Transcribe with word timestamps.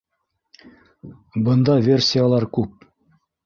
бында 1.49 1.77
версиялар 1.91 2.51
күп 2.59 2.93